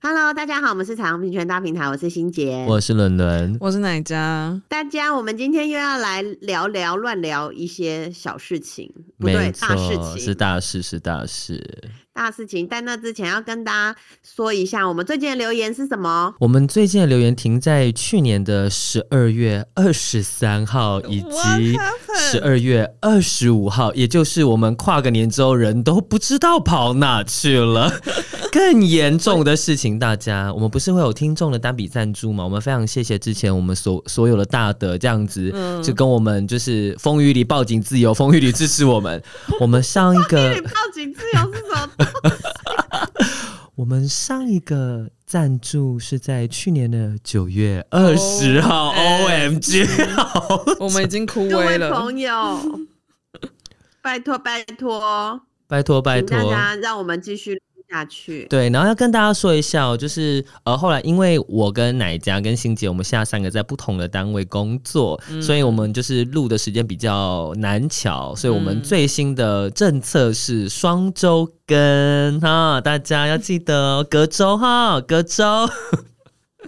[0.00, 4.62] Hello，大家好，我们是彩虹平权大平台，我是欣杰，我是伦伦，我是奶家。
[4.68, 8.88] 大家，我们今天又要来聊聊乱聊一些小事情，
[9.18, 11.90] 不对，大事情是大事，是大事。
[12.18, 16.34] 大事情，在那之前要跟大家说一下，我们最近的留言是什么？
[16.40, 21.78] 我们最近的留言停在去年的十二月二十三号以及
[22.16, 27.88] 十二月二十五号，也就是我们跨个年之后，人都不知道跑哪去了。
[28.50, 32.42] 更严重的事情，大家，我们不是会有听众的单笔赞助吗？
[32.42, 39.22] 我们非常谢谢之前我们所所有的大德这样子，嗯、就跟我们就是风雨里报警自由，风雨里支持我们。
[39.60, 42.07] 我们上一个风雨里抱紧自由是什么？
[43.76, 49.86] 我们上一个赞助是在去年的九月二十号，OMG，
[50.80, 52.58] 我们已经枯萎了，朋友，
[54.02, 55.42] 拜托拜托。
[55.68, 57.60] 拜托拜托，大家让我们继续。
[57.90, 75.44] 下去对，然后要跟大家说一下哦，就是呃，后来因为我跟奶家跟欣姐，我们现在三个在不同的单位工作，嗯、所以我们就是录的时间比较难巧，所以我们最新的政策是双周更哈，大家要记得隔周哈，隔周。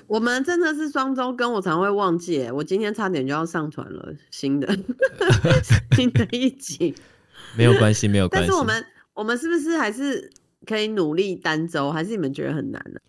[0.07, 4.67] 我们真的是双周更，我常会忘记，我今天差点就要上传了新的
[5.95, 6.95] 新的一集，
[7.57, 8.49] 没有关系，没有关系。
[8.49, 10.31] 但是我们我们是不是还是？
[10.66, 13.00] 可以努力单周，还是你们觉得很难呢？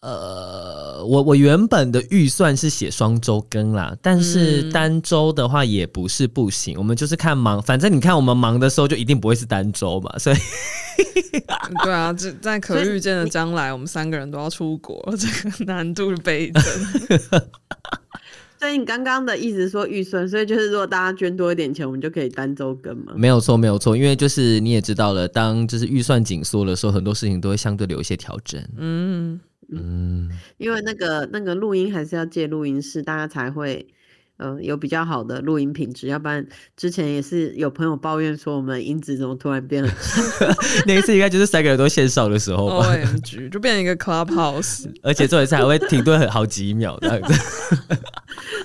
[0.00, 10.36] 呃，我我原本的预算是写双周更啦，但是单周的话也不是不行，嗯、我们就是看忙，反正你看我们忙的时候就一定不会是单周嘛，所以
[11.82, 16.62] 对啊， 这在可预见的将来，我们三个人都要出国，这个难度倍增。
[18.58, 23.14] 所以你刚刚的意思说预算，所以就是如果大家捐多一点钱，我们就可以单周更吗？
[23.16, 28.62] 没有错，没有错，因为就是你也知道了，当就是预算紧缩的时候，很多事情都会相对的有一些调整。
[28.76, 29.38] 嗯
[29.70, 33.86] 嗯，因为那个那个录音还是要借录音室，大家才会。
[34.38, 39.90] 呃，有比较好的录音品质，要不然之前也是有朋友抱怨说我们音质怎么突然变了。
[40.86, 47.34] 那一次应该就是三个人都线上的时候吧，OMG，就变成一个 Clubhouse，而且做一次还会停顿很好几秒这样子。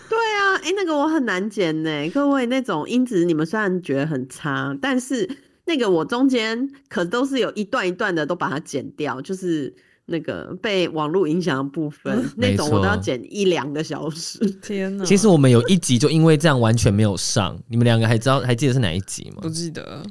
[0.10, 5.28] 对啊，哎、欸，那个我很难剪呢，各位那种音质你们虽然觉得很差，但是
[5.66, 9.74] 那个我中间可都是有一段一段的都把它剪掉，就是。
[10.06, 14.40] 那个被网络影响的部分，嗯、 那种我都要剪一两个小时。
[14.62, 15.06] 天哪！
[15.06, 17.58] 其实我们有一集就因为这样完全没有上。
[17.68, 19.38] 你们两个还知道还记得是哪一集吗？
[19.42, 20.04] 不记得。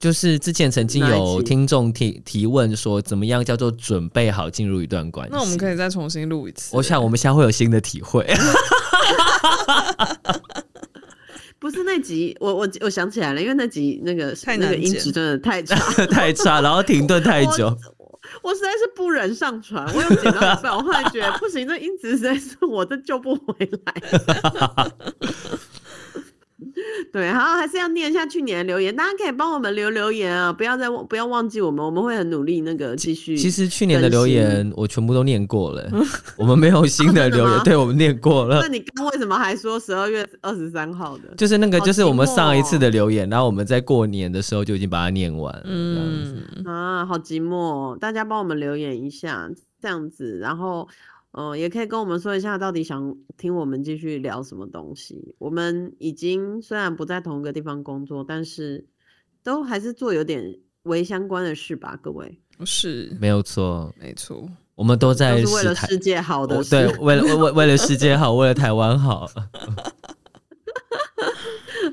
[0.00, 5.32] 就是之前曾经有听众提提问说，怎么样叫做准备好进入一段关系？
[5.34, 6.76] 那我们可以再重新录一次。
[6.76, 8.26] 我想我们现在会有新的体会。
[11.58, 15.74] 不是那集，我我我想起来了，因为那集那个太那个音质真的太差
[16.06, 17.74] 太差，然后停顿太久。
[17.96, 18.03] 我
[18.42, 23.54] 我实在是不忍上船，我有剪到一半，我后来觉不行，这音质实在是我这救不回
[23.84, 23.94] 来。
[27.12, 33.36] 对，好，还是要念一下去年的留言，大家可以帮我们留留言啊，不要再不要忘记我们，我们会很努力那个继续。
[33.36, 35.88] 其实去年的留言我全部都念过了，
[36.38, 38.60] 我们没有新的留言，对，我们念过了。
[38.60, 41.34] 那你刚为什么还说十二月二十三号的？
[41.36, 45.62] 就是那个，就是我们上一次的留言，然后我们在过年的时候就已经把它念完了。
[45.66, 49.50] 嗯啊，好寂寞，大家帮我们留言一下，
[49.80, 50.88] 这样子，然后。
[51.36, 55.34] 嗯，也可以跟我们说一下，到底想听我们继续聊什么东西。
[55.38, 58.86] 我们已经虽然不在同一个地方工作，但是
[59.42, 62.40] 都还是做有点微相关的事吧，各位。
[62.64, 69.28] 是，没有错，没错，我们都在都是为了世界好的事，对，为了为为了世界好，为了台湾好。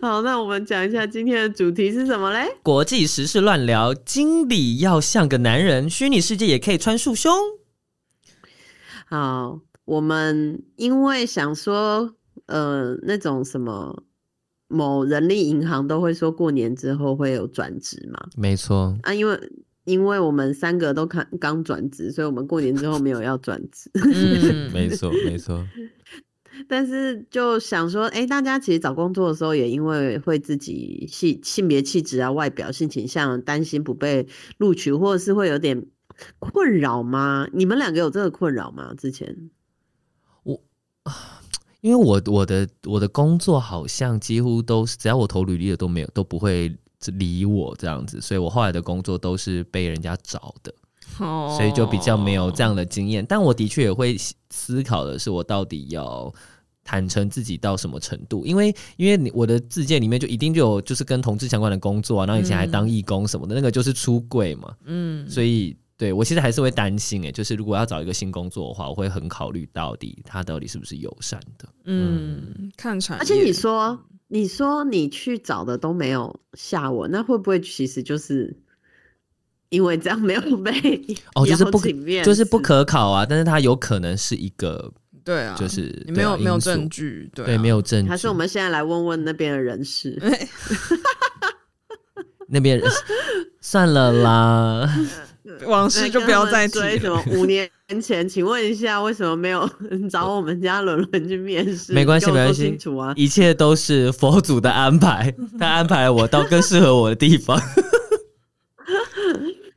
[0.02, 2.48] 好，那我们讲一下今天的主题是什么嘞？
[2.62, 7.32] 国际时事乱聊，经理要像个男人，虚拟世界也可以穿束胸。
[9.12, 12.16] 好，我们因为想说，
[12.46, 14.04] 呃，那种什么
[14.70, 19.38] 某人力银行都会说过年之后会有转职嘛，没错啊，因为
[19.84, 23.92] 因为我们三个都看刚转职，所以我们过年之后没有要转职。
[23.96, 25.62] 嗯，没 错没错。
[26.70, 34.26] 但是就想说，哎，大家其实找工作的时候，也因为会自己性性别气质啊、外表、性倾向，担心不被
[34.58, 35.86] 录取，或者是会有点。
[36.40, 37.48] 困扰吗？
[37.54, 38.94] 你们两个有这个困扰吗？
[38.98, 39.50] 之前
[40.44, 40.60] 我
[41.82, 46.72] 因为我我的我的工作好像几乎都是，只要我投履历的都没有都不会
[47.08, 50.72] 理我这样子，所以我后来的工作都是被人家找的，
[51.18, 53.26] 哦，所以就比较没有这样的经验。
[53.28, 54.16] 但我的确也会
[54.52, 56.32] 思考的是，我到底要
[56.84, 58.46] 坦诚自己到什么程度？
[58.46, 65.76] 因为因为你我的自荐里面就一定就有就是跟同志相关的工作啊，然后以前还当义工什么的，嗯、那个就是出柜嘛，嗯，所以。
[66.02, 71.70] 对，我其实还是会担心诶，就是如果要找一个新工作的话，我会很考虑到底他到底是不是友善的。
[71.84, 73.22] 嗯，嗯看产业。
[73.22, 78.52] 而且你说，你说你去找的都没有下文，那会不会其实就是
[79.70, 80.72] 因为这样没有被
[81.36, 81.80] 哦，就是不
[82.24, 83.24] 就是不可考啊？
[83.24, 84.92] 但是他有可能是一个
[85.24, 88.10] 对啊，就是你没有没有证据，对、啊、对，没有证据。
[88.10, 90.20] 还是我们现在来问问那边的人士，
[92.50, 92.92] 那边人
[93.62, 94.90] 算了啦。
[95.66, 96.80] 往事就不要再提。
[97.00, 97.70] 什么五年
[98.02, 99.70] 前，请问一下，为什么没有
[100.10, 101.94] 找我们家伦伦去面试？
[101.94, 107.60] 没关系，没关系，啊，一切都是佛祖的安排，他安排我到更适合我的地方。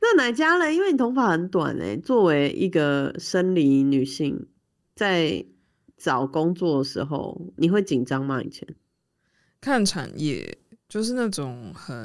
[0.01, 0.71] 那哪家呢？
[0.71, 4.47] 因为你头发很短哎，作为一个生理女性，
[4.95, 5.43] 在
[5.97, 8.41] 找工作的时候，你会紧张吗？
[8.41, 8.67] 以前
[9.59, 10.57] 看产业。
[10.87, 11.95] 就是那种很，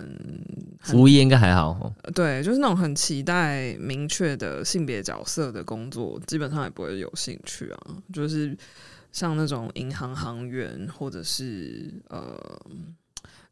[0.81, 7.79] 很服务业应该还好，对，就是那种很期待明确的性别角色的工作，基本上也不会有兴趣啊。
[8.13, 8.57] 就是
[9.13, 12.37] 像那种银行行员，或者是呃，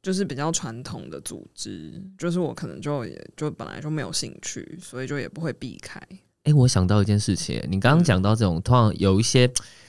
[0.03, 6.01] 就是比较传统的组织，就是我可能就也就本来就没有兴趣，所以就也不会避开。
[6.11, 9.49] 哎、欸，我想到一件事情，你刚刚讲到这种，通常有一些。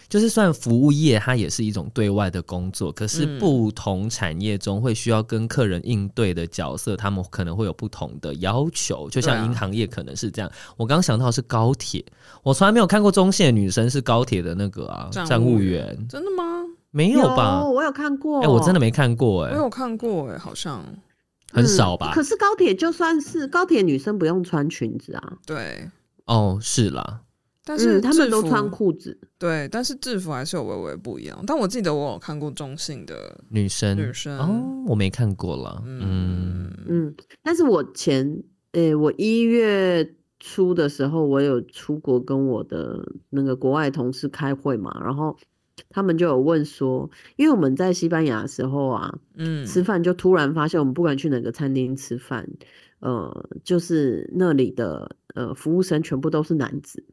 [0.09, 2.91] 就是算服务业，它也是一种对外的工作。
[2.91, 9.07] 可是不同产业中会需要跟客人应对的角色，他们可能会有不同的要求。
[9.09, 10.49] 就像银行业可能是这样。
[10.49, 12.03] 啊、我刚想到是高铁，
[12.41, 15.95] 我从来没有看过中线女生是高铁的那个啊站务员。
[16.09, 16.63] 真的吗？
[16.91, 17.59] 没有吧？
[17.61, 18.39] 有我有看过。
[18.39, 19.55] 哎、欸，我真的没看过哎、欸。
[19.57, 20.83] 我有看过哎、欸，好像
[21.53, 22.11] 很少吧。
[22.11, 25.33] 嗯、可是高铁就算是高铁，女生不用穿裙子啊。
[25.45, 25.87] 对。
[26.25, 27.21] 哦，是啦。
[27.69, 31.39] 但是、嗯、他们都穿裤子，对，但是制服还是有微微不一样。
[31.45, 37.15] 但我记得我有看过中性的女生，女生哦，我没看过了，嗯嗯。
[37.43, 38.25] 但是我前
[38.71, 45.37] 诶、欸，我一月初的时候，我有出国跟我的那个国外同事开会嘛，然后
[45.91, 52.49] 他们就有问说，因为我们在西班牙的时候啊，嗯，吃饭就突然发现，我们不管去哪个餐厅吃饭，
[53.01, 57.05] 呃，就是那里的呃服务生全部都是男子。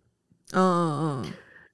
[0.52, 1.24] 嗯嗯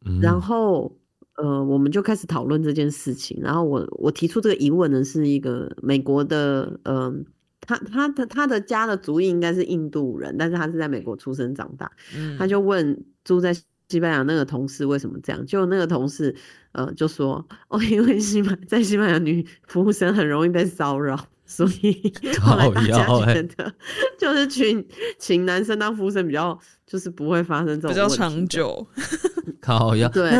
[0.07, 0.97] 嗯，然后
[1.37, 3.39] 呃，我们就开始讨论这件事情。
[3.41, 7.25] 然后我我提出这个疑问的是一个美国的，嗯、呃，
[7.61, 11.91] 他他的他的家的族裔应该是印度人，但是他是在美国出生长大。
[12.17, 13.55] 嗯，他就问住在
[13.89, 15.45] 西班牙那个同事为什么这样？
[15.47, 16.35] 就那个同事
[16.73, 21.19] 呃就说哦，因为西班在西班牙女服务生很容易被骚扰。
[21.45, 23.75] 所以 后来大家觉得，
[24.19, 24.87] 就是请
[25.19, 28.87] 请男生当服务生比较，就是不会发生这种比较长久。
[29.61, 30.31] 靠呀对，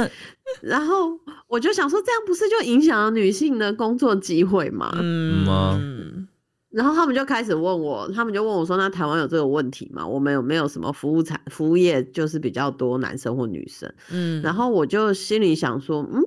[0.61, 1.11] 然后
[1.49, 4.91] 我就想说，这样不是就影响了女性的工作机会吗？
[4.97, 6.27] 嗯，
[6.71, 10.07] 然后他们就开始问我，他们就问我说：“那台湾有这个问题吗？
[10.07, 16.23] 我们有没有什么服务产服务业就是比较多男生或女生？”嗯，然后我就心里想说：“嗯，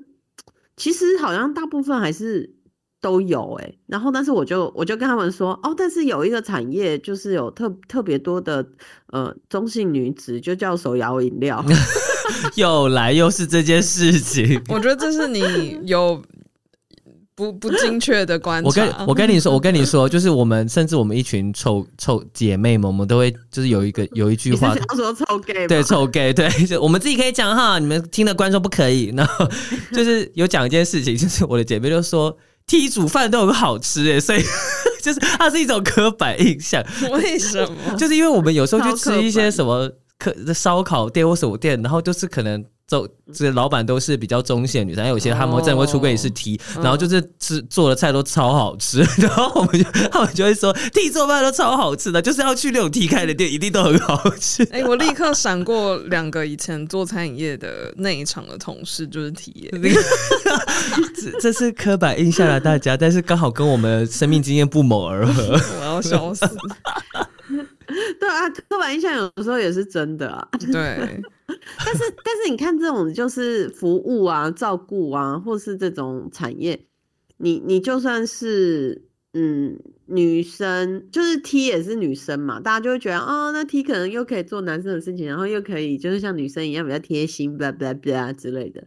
[0.77, 2.53] 其实好像大部分还是。”
[3.05, 8.65] 都有哎、欸，然后但是我就我就跟他们说哦，但是有一个产业就是有特特别多的
[9.11, 11.63] 呃中性女子，就叫手摇饮料，
[12.57, 14.59] 又来又是这件事情。
[14.69, 16.19] 我觉得这是你 有
[17.35, 18.67] 不不精确的观察。
[18.67, 29.13] 我跟我跟你说，我跟你 说，就是我们甚至我们一群臭臭姐妹们，我们都会就是有一个有一句话，他说臭 gay，对臭 gay，对，就我们自己可以讲哈，你们听的观众不可以。
[29.15, 29.47] 然后
[29.93, 32.35] 就是有讲一件事情，就是我的姐妹就说。
[32.67, 34.43] T 煮饭都很好吃哎，所以
[35.01, 36.83] 就是它是一种刻板印象。
[37.11, 37.95] 为什么？
[37.97, 42.63] 就是因为我们有时候去吃一些什么可烧烤店或什么店，然后就是可能。
[42.87, 54.61] 就这老板都是比较中性的女生，还有些他们真的会出柜也是 T，、哦、然后就是吃做的菜都超好吃，嗯、 然后我们就他们就会说 T 做饭都超好吃的，就是要去那种 T 开的店，一定都很好吃。
[54.71, 59.71] 哎、欸，我立刻闪过两个以前做餐饮业的那一场的同事，就是 T 耶。
[61.15, 65.59] 这这是刻板印象啊，大家，但是刚好跟我们生命经验不谋而合。
[65.79, 66.45] 我要笑死。
[68.19, 70.47] 对啊，刻板印象有时候也是真的啊。
[70.71, 71.21] 对。
[71.85, 76.87] 但是，但是你看这种就是服务啊、照顾啊，或是这种产业，
[77.37, 88.83] 你你就算是嗯女生，就是 T 也是女生嘛，大家就会觉得哦，那 T 可能又可以做男生的事情，然后又可以就是像女生一样比较贴心，blah blah blah 之类的，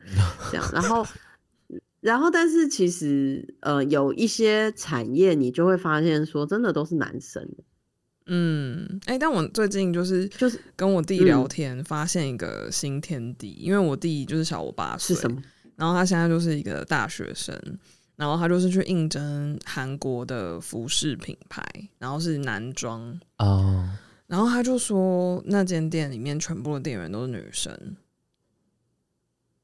[0.50, 0.70] 这样。
[0.72, 1.06] 然后
[2.00, 7.48] 然后，但是其实呃，有一些产业你就会发现说，真的都是男生。
[8.30, 15.16] 嗯，哎、欸，但我最近就是就是跟我弟聊天，发现一个新天地，嗯、因为我弟就是小我八岁，
[15.76, 17.58] 然后他现在就是一个大学生，
[18.16, 21.64] 然后他就是去应征韩国的服饰品牌，
[21.98, 23.88] 然后是男装哦，
[24.26, 27.96] 然后他就说那间店里面全部的店员都是女生，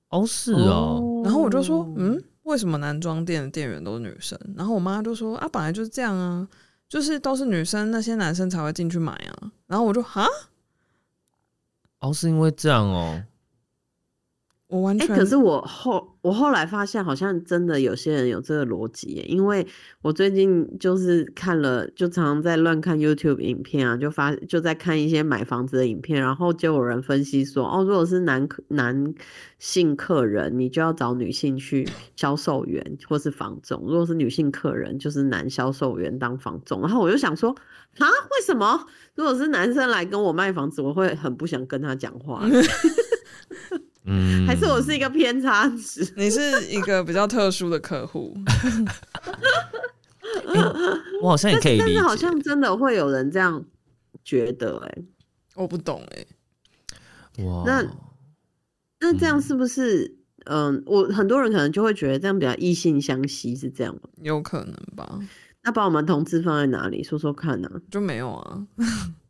[0.08, 4.38] 哦，是哦，然后我就说，嗯，为什么男装店的店员都是女生？
[4.56, 6.48] 然后我妈就说啊，本来就是这样啊。
[6.88, 9.52] 就是都是女生，那些男生才会进去买啊。
[9.66, 10.26] 然后我就哈，
[12.00, 13.24] 哦，是因为这样哦。
[14.68, 19.22] 我完全，欸，可是我后我后来发现，好像真的有些人有这个逻辑耶。
[19.28, 19.64] 因为
[20.00, 29.14] 我最近就是看了，就常常在乱看 YouTube 影片啊，就发就在看一些买房子的影片，然后就有人分析说，哦，如果是男男
[29.58, 36.80] 性客人，你就要找女性去销售员或是房总；如果是女性客人，就是男销售员当房总。
[36.80, 37.50] 然后我就想说，
[37.98, 38.86] 啊，为什么？
[39.14, 42.42] 如果是男生来跟我卖房子，我会很不想跟他讲话。
[44.04, 46.12] 嗯，还是我是一个偏差值？
[46.16, 48.36] 你是一个比较特殊的客户、
[50.54, 51.00] 欸。
[51.22, 53.64] 我好像也可以理解，但是好像真的会有人这样
[54.22, 54.86] 觉得、欸。
[54.86, 55.04] 哎，
[55.56, 56.26] 我不懂哎、
[57.36, 57.44] 欸。
[57.44, 57.82] 哇，那
[59.00, 60.16] 那这样是不是？
[60.46, 64.02] 嗯、呃，我很多人可能就会觉得这样比较异性相吸，是这样吗？
[64.20, 65.18] 有可能吧。
[65.62, 67.02] 那把我们同志放在哪里？
[67.02, 67.80] 说说看呢、啊？
[67.90, 68.66] 就没有啊。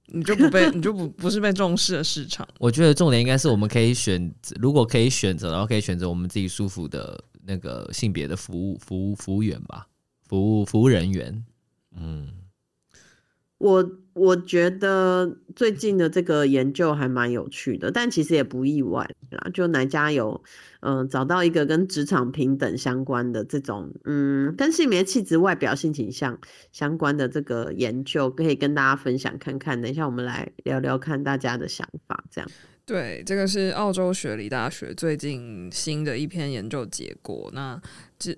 [0.07, 2.47] 你就不被，你就不 不是被重视的市场。
[2.59, 9.87] 我觉得重点应该是我们可以选择，如果可以选择，然后可以选择我们自己舒服的那个性别的服务服务服务员吧，
[10.29, 11.45] 服务服务人员。
[11.97, 12.29] 嗯，
[13.59, 13.83] 我
[14.15, 20.43] 我觉得最近的这个研究还蛮有趣的，但其实也不意外啦，就哪家有。
[20.87, 26.39] 嗯、找到一个跟职场平等相关的这种，嗯，跟性别气质、外表、性倾向
[26.73, 29.81] 相关的这个研究，可以跟大家分享看看。
[29.81, 32.51] 等一下，我们来聊聊看大家的想法，这样。
[32.87, 37.51] 对，这个是澳洲雪梨大学最近新的一篇研究结果。
[37.55, 37.81] 那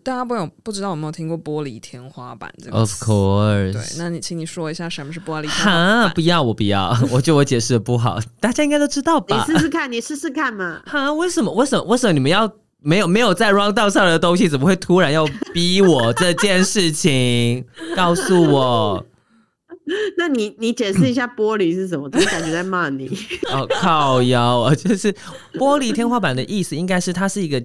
[0.05, 3.73] 大家不有不知道有没有听过玻璃天花板这个？Of course。
[3.73, 6.15] 对，那你请你说一下什么是玻璃天花板？
[6.15, 9.45] 不要，我不要，我觉得我解释的不好，大家应该都知道吧？
[9.49, 10.81] 你试试看，你试试看嘛。
[10.87, 11.13] 哈？
[11.13, 11.53] 为什么？
[11.53, 11.85] 为什么？
[11.85, 12.49] 为什么你们要
[12.79, 17.65] 没有没有在 round down 上的东西，怎么会突然要逼我这件事情？
[17.97, 19.05] 告诉我。
[20.19, 22.09] 那你你解释一下玻璃是什么？
[22.11, 23.09] 怎么感觉在骂你？
[23.53, 24.75] 哦，靠腰啊！
[24.75, 25.13] 就是
[25.55, 27.63] 玻璃天花板的意思，应该是它是一个，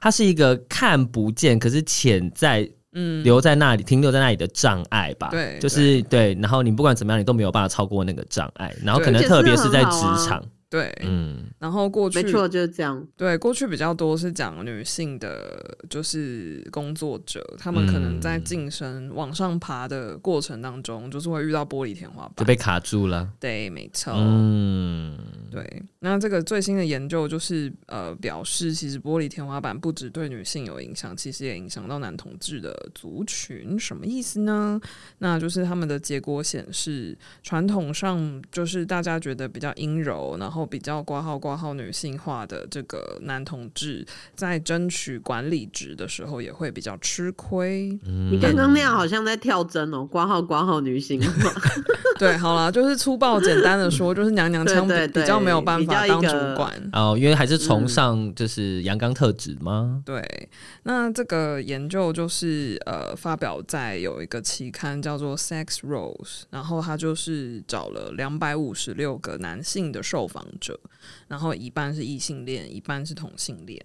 [0.00, 5.28] 它是一个看不见，可是潜在，嗯，留在那里、停留在那里的障碍吧？
[5.30, 6.40] 对，就是对，对。
[6.42, 8.74] 然后你不管怎么样，你都没有办法超过那个障碍。
[8.82, 10.44] 然后可能特别是在职场。
[10.70, 13.06] 对，嗯，然后过去没错就是这样。
[13.16, 23.26] 对，过去比较多是讲女性的，就是工作者，他们可能在晋升往上爬的过程当中，就是会遇到玻璃天花板，就被卡住了。
[23.40, 24.12] 对，没错。
[24.14, 25.16] 嗯，
[25.50, 25.82] 对。
[26.00, 33.80] 那这个最新的研究就是呃，表示其实玻璃天花板不只对女性有影响，其实也影响到男同志的族群。
[33.80, 34.78] 什么意思呢？
[35.16, 40.57] 那就是他们的结果显示，传统上就是大家觉得比较阴柔，然后。
[40.58, 47.96] 后比较挂号挂号女性化的这个男同志，在争取管理职的时候也会比较吃亏。
[48.04, 51.52] 嗯、你刚刚那样好像在跳针哦，挂号挂号女性化。
[52.18, 60.02] 对，好了，就是粗暴简单的说，就是娘娘腔比较没有办法当主管哦，因为还是崇尚就是阳刚特质吗？
[60.04, 60.48] 对，
[60.82, 70.78] 那这个研究就是呃发表在有一个期刊叫做 Sex Roles，然后他就是找了两百五十六个男性的受访者，
[71.26, 73.80] 然后一半是异性恋，一半是同性恋，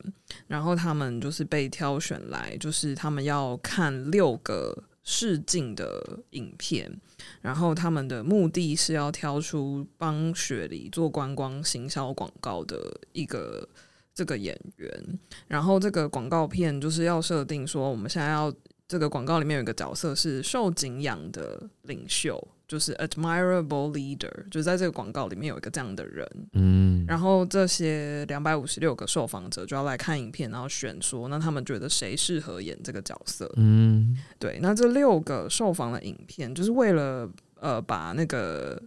[0.48, 7.00] 然后他们就是被挑选来，就是他们要看六个试镜的影片，
[7.42, 13.68] 然后他们的目的是要挑出帮雪梨做观光行销广告的一个
[14.14, 18.54] 这个演员，然后这个广告片就是要设定说，我们现在要
[18.88, 22.48] 这个广告里面有一个角色是受景仰的领袖。
[22.74, 38.82] 就是 admirable leader，就是在这个广告里面有一个这样的人，嗯，然后这些两百五十六个受访者就要来看影片，然后选说，那他们觉得谁适合演这个角色，嗯，对，那这六个受访的影片，就是为了呃把那个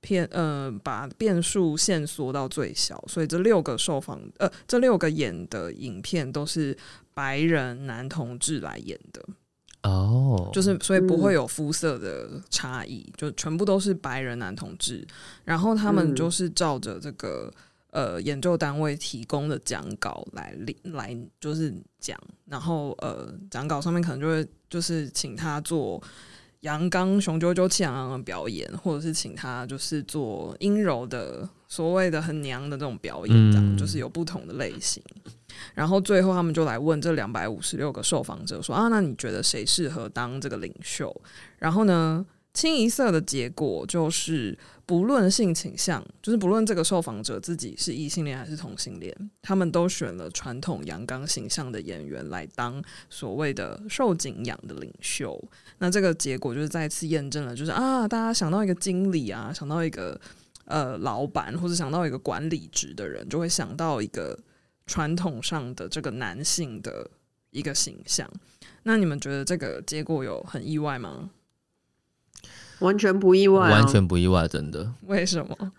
[0.00, 6.74] 片呃把变数限缩到最小，所以这六个受访呃这六个演的影片都是
[7.12, 9.22] 白人男同志来演的。
[9.88, 15.06] 哦，oh, 就是所以不会有肤色的差异，嗯、就全部都是白人男同志，
[15.44, 17.52] 然后他们就是照着这个、
[17.90, 26.02] 呃研究单位提供的讲稿来来就是讲，然后呃讲稿上面可能就会就是请他做
[26.60, 35.02] 阳刚雄赳赳气昂昂的表演，或者是请他就是做阴柔的所谓的很娘的这种表演，这样、嗯、就是有不同的类型。
[35.74, 41.14] 然后最后他们就来问这两百五十六个受访者说啊，那你觉得谁适合当这个领袖？
[41.58, 55.42] 然后呢，清一色的结果就是，不论性倾向，就是不论这个受访者自己是异性恋还是同性恋，他们都选了传统阳刚形象的演员来当所谓的受景仰的领袖。
[55.78, 60.20] 那这个结果就是再次验证了，就是啊，大家想到一个经理啊，想到一个
[60.64, 64.38] 呃老板，或者想到一个管理职的人，就会想到一个。
[64.88, 67.08] 传统上的这个男性的
[67.50, 68.28] 一个形象，
[68.82, 71.30] 那你们觉得这个结果有很意外吗？
[72.80, 74.92] 完全不意外，完全不意外，真的。
[75.02, 75.72] 为什么？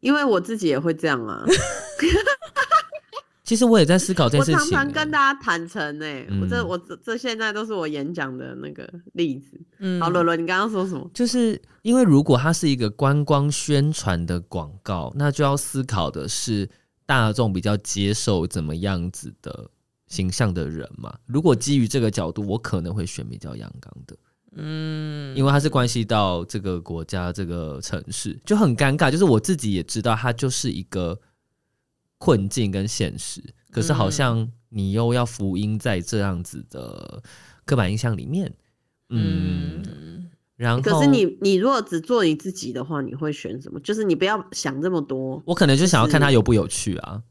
[0.00, 1.44] 因为我自己也会这样啊。
[3.44, 4.60] 其实我也在思考这件事情。
[4.60, 9.58] 我常常跟大家坦诚呢、欸嗯，我这我这这现在都是我演讲的那个例子。
[9.78, 11.10] 嗯，好，伦伦，你刚刚说什么？
[11.14, 16.68] 就是因为如果它是一个观光宣传的广告，那就要思考的是。
[17.08, 19.70] 大众比较接受怎么样子的
[20.08, 21.18] 形象的人嘛？
[21.24, 24.14] 如果基于这个角度，我可能会选比较阳刚的，
[24.52, 29.10] 嗯，因为它是关系到这个国家、这个城市，就很尴尬。
[29.10, 31.18] 就是我自己也知道，它就是一个
[32.18, 37.22] 困境跟现实，可是好像你又要福音在这样子的
[37.64, 38.52] 刻板印象里面，
[39.08, 39.82] 嗯。
[39.82, 40.17] 嗯
[40.58, 43.78] 然后，可是你你如果只做你自己的话，你会选什么？
[43.78, 45.40] 就是你不要想这么多。
[45.46, 47.22] 我可能就想要看他有不有趣啊。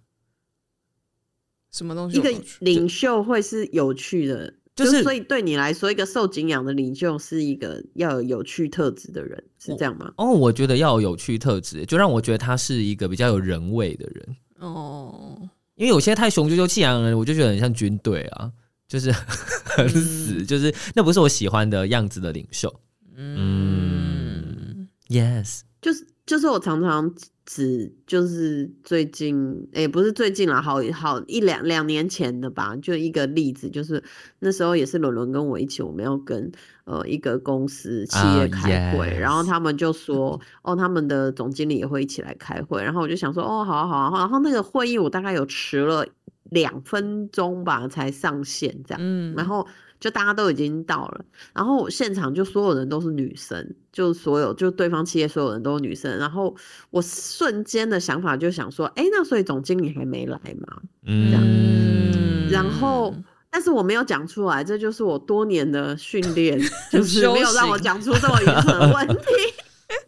[1.69, 2.17] 什么东西？
[2.17, 10.09] 一个领袖会是有趣的，就是、就所以对你来说，一个受敬仰的领袖是一个要有有趣特质的人，是这样吗？
[10.15, 14.37] 哦，我觉得要有有趣特质，就让我觉得他是一个比较有人味的人。
[14.59, 15.37] 哦，
[15.75, 18.49] 因为有些太雄赳赳气昂的人，我就觉得很像军队啊，
[18.87, 19.11] 就是
[19.75, 22.73] 很死、嗯，就是那不是我喜欢的样子的领袖。
[23.17, 27.11] 嗯，yes，就是就是我常常
[27.45, 34.03] 只就是最近，也、欸、不是最近了，好好一两两年前的吧，就一个例子，就是
[34.39, 36.51] 那时候也是伦伦跟我一起，我们要跟
[36.85, 39.17] 呃一个公司企业开会，uh, yes.
[39.17, 46.05] 然后他们就说， 哦，他们的总经理也会一起来开会，然后我就想说，哦，好啊好啊，然后那个会议我大概有迟了
[46.51, 49.67] 两分钟吧才上线这样，嗯，然后。
[49.99, 56.55] 就大家都已经到了，然后现场就所有人都是女生，就所有就对方企业所有人都是女生，然后
[56.91, 60.81] 我瞬间的想法就想说，哎，那所以总经理还没来嘛？
[61.07, 63.11] 嗯，这样，然后
[63.49, 66.59] 但是我没有讲出来，这就是我多年的训练，
[66.91, 69.15] 就是没有让我讲出这么愚蠢的问题。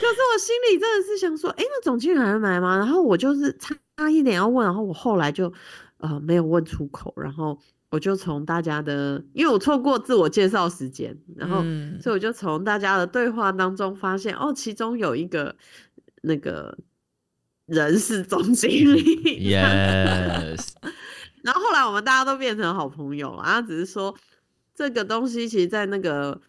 [0.00, 2.76] 可是我心里真的是想说，哎，那总经理还没来吗？
[2.76, 5.52] 然后我就是差一点要问，然后我后来就
[5.98, 7.58] 呃没有问出口，然后。
[7.90, 11.62] 我就从大家的，因为我错过自我介绍时间，然后，
[12.00, 15.54] 所以我就从大家的对话当中发现，哦，其中有一个
[16.22, 16.78] 那个
[17.66, 19.02] 人是总经理
[19.52, 20.68] ，Yes，
[21.42, 24.16] 然后后来我们大家都变成好朋友了，啊，只是说
[24.74, 26.40] 这个东西，其实，在那个。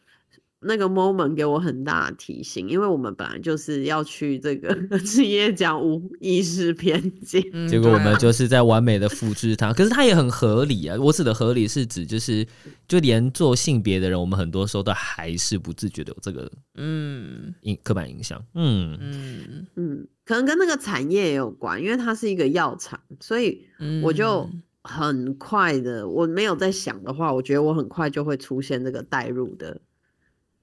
[0.63, 9.73] 那个 moment 给我很大的提醒，因为我们本来就是要去这个 职业讲无意识偏见，结果我们就是在完美的复制它。
[9.73, 10.95] 可是它也很合理啊！
[10.99, 12.45] 我指的合理是指就是，
[12.87, 18.39] 就连做性别的人，我们很多时候都还是不自觉的有这个嗯影刻板印象。
[18.53, 23.65] 嗯嗯嗯，可能跟那个产业也有关，因为它是一个药厂，所以
[24.03, 24.47] 我就
[24.83, 29.81] 很快的，我没有在想的话，我觉得我很快就会出现这个代入的。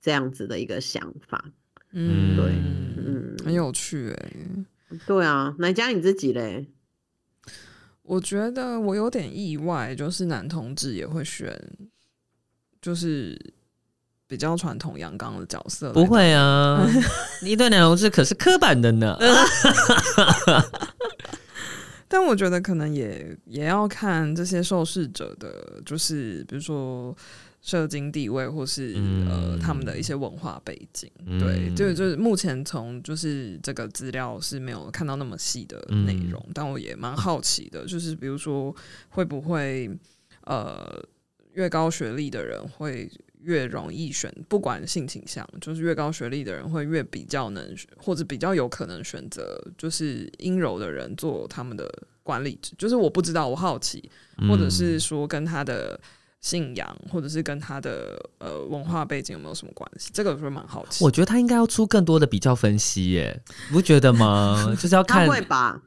[0.00, 1.44] 这样子的一个想法，
[1.92, 2.46] 嗯，对，
[2.96, 4.30] 嗯，很有趣哎、
[4.90, 6.66] 欸，对啊，来讲你自己嘞，
[8.02, 11.60] 我觉得我有点意外，就是男同志也会选，
[12.80, 13.36] 就是
[14.26, 16.86] 比较传统阳刚的角色，不会啊，
[17.42, 19.18] 你对男同志可是刻板的呢，
[22.06, 27.16] 但我觉得可能也也要看这些受试者的，就是比如说。
[27.60, 38.74] 社经地位，或是、嗯、呃他们的一些文化背景，嗯、对，就就是目前从就是这个资料是没有看到那么细的内容，嗯、但我也蛮好奇的，就是比如说
[39.08, 39.90] 会不会
[40.44, 41.04] 呃
[41.52, 51.92] 越高学历的人会越容易选，不管性倾向，就是越高学历的人会越比较能或者比较有可能选择就是阴柔的人做他们的
[52.22, 54.08] 管理职，就是我不知道，我好奇，
[54.48, 56.00] 或者是说跟他的。
[56.40, 60.10] 信仰，或者是跟他的呃文化背景有没有什么关系？
[60.12, 61.04] 这个我觉得蛮好奇。
[61.04, 64.74] 我觉得他应该要出更多的比较分析耶，你不觉得吗？
[64.80, 65.80] 就是要看会吧。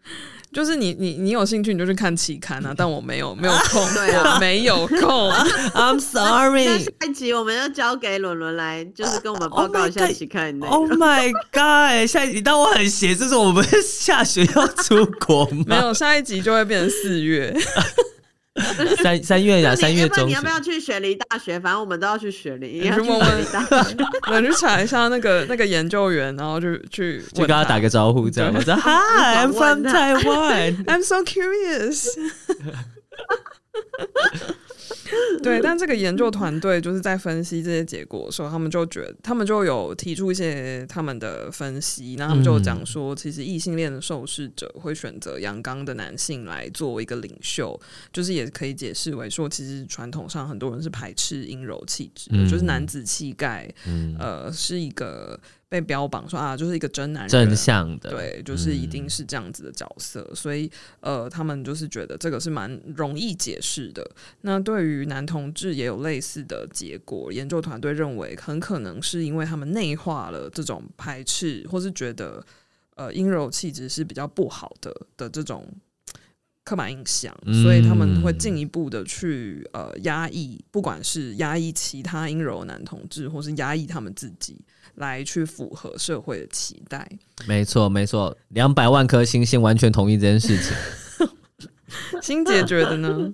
[0.52, 5.32] 就是你你你有兴趣你就去看期刊啊，但我没有没有空，对啊，没有空。
[5.74, 6.66] I'm sorry。
[6.66, 10.68] 那下一集我们要交给伦伦来，就是跟我们报告一下期刊的。
[10.68, 12.06] Oh my god！
[12.06, 15.64] 下一集当我很闲，这是我们下学要出国吗？
[15.68, 17.56] 没有，下一集就会变成四月。
[19.02, 20.28] 三三月呀，三月中。
[20.28, 21.58] 你要不要去雪梨大学？
[21.60, 22.82] 反正我们都要去雪梨。
[22.82, 23.48] 你去问问，
[24.30, 30.84] 我去查一下那个那个研究员，然后就去就跟他打个招呼，这样我说 Hi，I'm from Taiwan.
[30.92, 32.08] I'm so curious.
[35.43, 47.80] 对，但这个研究团队就是在分析这些结果的时候，他们就觉得，他们就有提出一些他们的分析，然后他们就讲说，其实异性恋的受试者会选择阳刚的男性来作为一个领袖，
[48.13, 55.39] 就是也可以解释为说，其实传统上很多人是排斥阴柔气质就是男子气概，嗯、呃，是一个。
[55.72, 64.06] 被标榜说啊，就是一个真男人，正向的，对，就是一定是这样子的角色，嗯、所以呃，他们就是觉得这个是蛮容易解释的。
[64.42, 72.46] 那对于男同志也有类似的结果，研究团队认为很可能是因为他们内化了这种排斥，或是觉得
[72.96, 75.66] 呃阴柔气质是比较不好的的这种
[76.63, 84.58] 刻板印象，嗯、所以他们会进一步的去呃压抑，不管是压抑其他阴柔男同志，或是压抑他们自己。
[84.95, 87.10] 来去符合社会的期待，
[87.47, 90.76] 没错没错，两百万颗星星完全同意这件事情。
[92.21, 93.34] 欣姐觉得呢？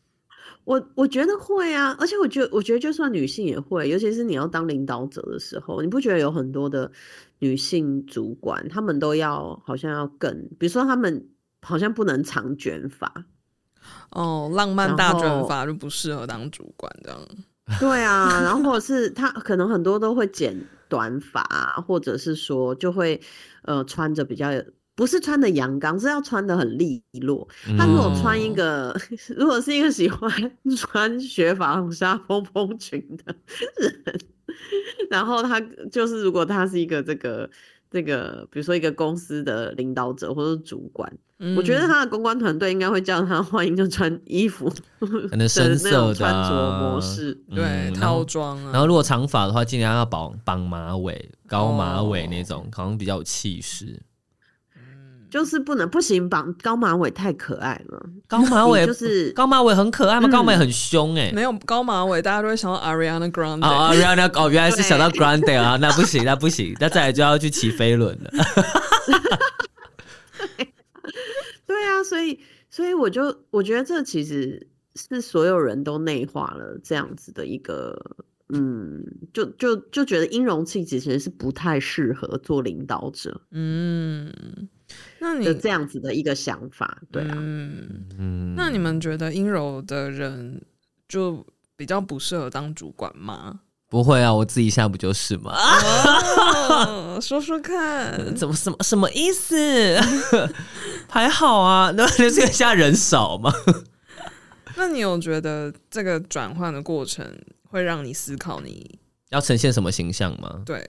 [0.64, 6.92] 我我觉得会啊，而且我觉得我觉得就算女性也会，尤其是你要当领导者的时候，你不觉得有很多的
[7.38, 11.26] 女性主管，她们都要好像要更，比如说她们
[11.62, 13.12] 好像不能长卷发
[14.10, 17.20] 哦，浪漫大卷发就不适合当主管这样。
[17.78, 20.56] 对啊，然后或者是他可能很多都会剪。
[20.90, 21.44] 短发，
[21.86, 23.20] 或者是说就会
[23.64, 24.48] 呃穿着比较，
[24.94, 27.46] 不是穿的阳刚，是要穿的很利落。
[27.76, 30.30] 他如果穿一个，嗯、 如果是一个喜欢
[30.78, 33.34] 穿雪纺纱蓬蓬裙的
[33.76, 34.20] 人，
[35.10, 35.60] 然后他
[35.92, 37.50] 就是如果他是一个这个。
[37.90, 44.70] 这个，比如说一个公司的领导者或者是主管，嗯、我觉得他的公关团队应该会叫他换一个穿衣服，
[45.30, 48.70] 可能深色的、啊、穿着模式，对、嗯、套装啊。
[48.72, 53.98] 然后如果长发的话，尽量要绑绑马尾、高马尾那种，可能、哦、比较有气势。
[55.30, 58.02] 就是不能不行，绑高马尾太可爱了。
[58.26, 60.28] 高马尾就是 高马尾很可爱吗？
[60.28, 61.32] 高马尾很凶哎、欸。
[61.32, 63.64] 没有高马尾，大家都会想到 Ariana Grande。
[63.64, 68.30] 哦，Ariana 哦，原来是想到 Grande 啊，那不行，那不行，那再来就要去骑飞轮了。
[71.66, 78.16] 对啊，所以所以我就我觉得这其实是所有人都内化了这样子的一个，
[78.48, 83.42] 嗯，就就就觉得音容气质其实是不太适合做领导者。
[83.50, 84.32] 嗯。
[85.18, 90.60] 那你这样子的一个想法，对啊，嗯，那你们觉得阴柔的人
[91.08, 91.44] 就
[91.76, 93.60] 比较不适合当主管吗？
[93.90, 95.52] 不会啊，我自己现在不就是吗？
[95.54, 99.98] 哦、 说说看，怎么什么什么意思？
[101.08, 103.52] 还好啊，那 就是现在人少嘛？
[104.76, 107.26] 那你有觉得这个转换的过程
[107.64, 108.98] 会让你思考你
[109.30, 110.62] 要呈现什么形象吗？
[110.64, 110.88] 对，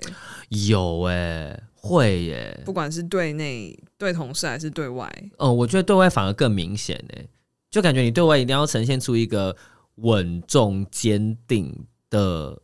[0.50, 1.64] 有哎、欸。
[1.82, 7.30] 会耶，不管是对内对同事还是对外，嗯，我觉得对外反而更明显诶，
[7.70, 9.54] 就感觉你对外一定要呈现出一个
[9.96, 12.58] 稳重坚定的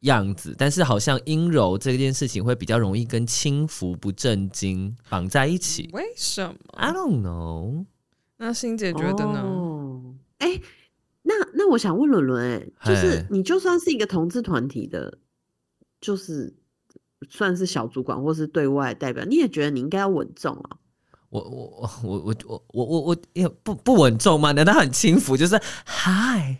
[0.00, 5.88] 样子，但是好像阴柔这件事情会比较容易跟轻浮不正经绑在一起。
[5.94, 7.86] 为什么？I don't know。
[8.36, 9.38] 那欣姐觉得呢？
[10.36, 10.62] 哎、oh, 欸，
[11.22, 15.16] 那那我想问伦伦，哎，就是你就算是一个同志团体的，
[16.02, 16.54] 就是。
[17.30, 20.76] 算是小主管或是对外代表，你也觉得你应该要稳重啊？
[21.30, 24.52] 我我我我我我我我也不不稳重吗？
[24.52, 25.36] 难道很轻浮？
[25.36, 26.56] 就是嗨，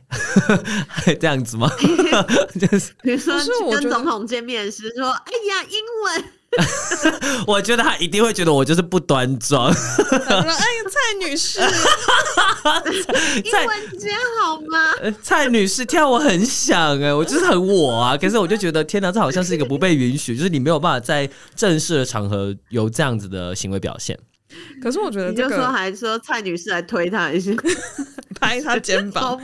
[1.18, 1.70] 这样子吗？
[2.60, 3.34] 就是比如说
[3.70, 6.32] 跟总统见面时说：“哎呀，英文。”
[7.46, 9.68] 我觉得他一定会觉得我就是不端庄。
[9.68, 10.54] 哎呀，
[10.90, 11.60] 蔡女士，
[13.50, 14.92] 蔡英文真好吗？
[15.22, 18.16] 蔡女士跳我很响哎，我就是很我啊。
[18.16, 24.18] 可是我就觉得天哪，这好像是一个不被允许，就是你没有办法在正式的场合有这样子的行为表现。
[24.82, 27.52] 可是我觉得、这个，你就说还说蔡女士来推他一下，
[28.40, 29.38] 拍他肩膀，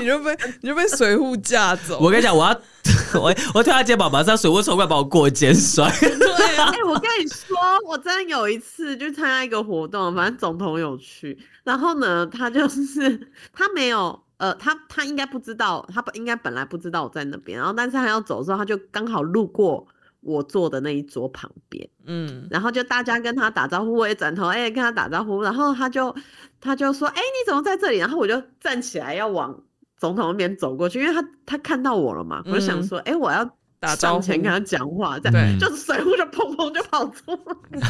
[0.00, 1.98] 你就被你就被水户架走。
[2.00, 2.60] 我跟你讲，我要
[3.20, 5.90] 我我推他肩膀，马上水户冲过来把我过肩摔。
[6.00, 19.86] 对啊，哎、欸，我跟你说，我真的有一次就参加一个活动，反正总统有去，然后呢，他就是他没有呃，他他应该不知道，他应该本来不知道我在那边，然后但是他要走的时候，他就刚好路过
[20.22, 26.14] 我坐的那一桌旁边，嗯，然后就大家跟他打招呼，我也转头哎、欸、跟他打招呼，然后他就
[26.60, 27.98] 他就说哎、欸、你怎么在这里？
[27.98, 29.62] 然后我就站起来要往
[29.98, 33.44] 总统那边走过去，因为他他看到我了嘛，我就想说哎、嗯欸、我要
[33.80, 37.82] 打招呼跟他讲话，这样对，就是水壶就砰砰就跑出来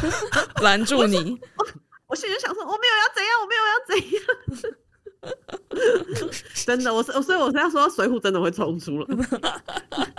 [0.62, 1.38] 拦住你。
[1.56, 1.66] 我
[2.08, 4.22] 我心里就想说我没有要怎样，我没有要怎样。
[6.66, 9.06] 真的，我是所以我是要说，水浒真的会冲出了。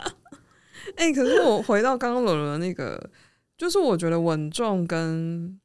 [0.96, 3.10] 哎、欸，可是我回到刚刚伦伦那个，
[3.58, 5.60] 就是我觉得稳重跟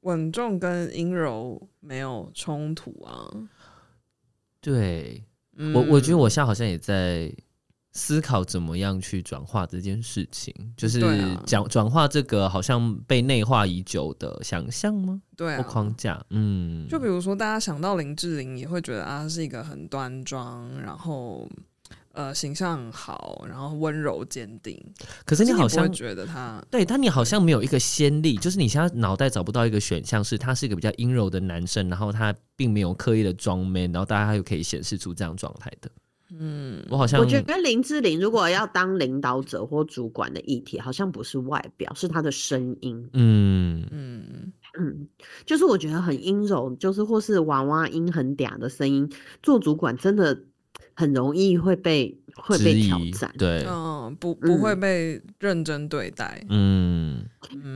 [0.00, 3.28] 稳重跟阴柔没有冲突啊。
[4.60, 5.24] 对，
[5.56, 7.32] 嗯、我我觉得我现在好像也在。
[7.92, 11.00] 思考怎么样去转化这件事情，就是
[11.44, 15.20] 讲转化这个好像被内化已久的想象吗？
[15.36, 16.24] 对、啊，或框架。
[16.30, 21.48] 嗯，就比如说，大家想到林志玲，也会觉得啊，是一个很端庄，然后
[22.12, 24.78] 呃形象很好，然后温柔坚定。
[25.24, 35.90] 可是你好像会觉得他，对，但你好像没有一个先例，就是你现在脑袋找不到一个选项，是他是一个比较阴柔的男生，然后他并没有刻意的装 man，然后大家又可以显示出这样状态的。
[36.32, 43.10] 嗯，我好像我觉得林志玲如果要当领导者或主管的议题，好像不是外表，是她的声音。
[43.14, 45.08] 嗯嗯嗯，
[45.44, 49.10] 就是我觉得很阴柔，就是或是娃娃音很嗲的声音，
[49.42, 50.40] 做主管真的
[51.00, 53.32] 很容易会被会被挑战。
[53.38, 56.44] 对，嗯，不不会被认真对待。
[56.50, 57.24] 嗯，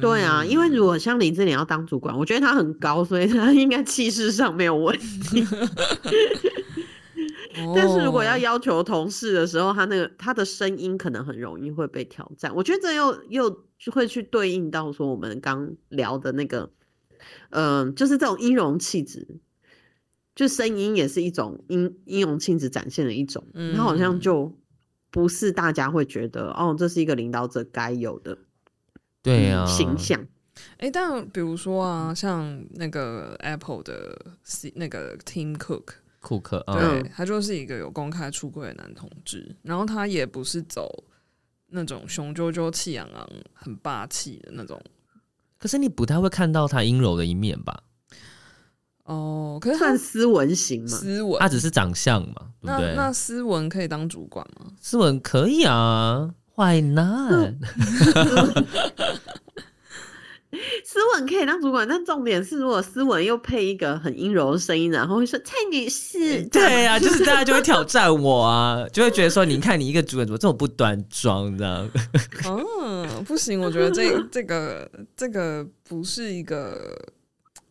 [0.01, 5.45] 对啊，因为如果像林志玲要当主管，我觉得她很高，所以她应该气势上没有问题。
[7.75, 12.53] 但是如果要要求同事的时候，他那个他的声音可能很容易会被挑战。
[12.55, 16.69] 我觉得这又又会去对应到说我们刚聊的那个，
[17.51, 19.25] 嗯、呃，就是这种音容气质，
[20.35, 23.45] 就声音也是一种英英勇气质展现的一种。
[23.55, 24.53] 嗯，他好像就
[25.11, 28.37] 不是大家会觉得哦，这是一个领导者该有的
[29.23, 30.21] 对啊、嗯、形象。
[30.77, 35.95] 哎、欸，但比如说啊，像那个 Apple 的 C 那个 Tim Cook。
[36.21, 41.05] 库克，对、嗯、他就是一个有公开出柜的男同志，然后他也不是走
[41.67, 44.81] 那种雄赳赳、气昂昂、很霸气的那种。
[45.59, 47.83] 可是你不太会看到他阴柔的一面吧？
[49.05, 50.89] 哦，可是算斯文型吗？
[50.89, 52.95] 斯文，他只是长相嘛，对不对？
[52.95, 54.67] 那那斯文可以当主管吗？
[54.81, 57.55] 斯文可以啊，Why not？
[60.85, 71.91] 斯文可以当主管，但重点是，如果斯文又配一个很阴柔的声音，然后会说“蔡女士”，对啊，就是大家就会挑战我啊，就会觉得说：“你看你一个主管怎么这么不端庄？”这样。
[72.47, 76.97] 嗯， 不行，我觉得这这个这个不是一个，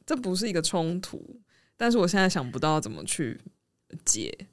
[0.06, 1.40] 这不是一个冲突，
[1.78, 3.42] 但是我现在想不到怎么去
[4.06, 4.48] 解。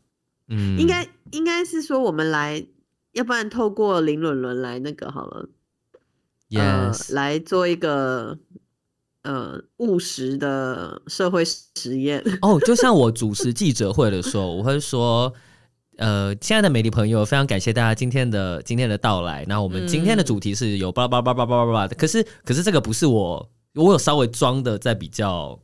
[0.49, 2.67] 嗯，应该应该是说我们来，
[3.13, 5.49] 要不然透过林伦伦来那个好了。
[6.49, 6.59] Yes.
[6.59, 8.37] 呃，来做一个
[9.23, 12.59] 呃务实的社会实验 哦。
[12.59, 15.33] 就像我主持记者会的时候，我会说，
[15.99, 19.45] 呃，亲爱的美丽朋友，非常感谢大家今天的今天的到来。
[19.47, 25.61] 那我们今天的主题是有叭叭叭叭叭叭叭的，可是可是这个不是我，我有稍微装的在比较。